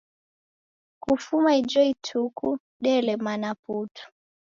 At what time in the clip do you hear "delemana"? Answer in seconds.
2.83-3.49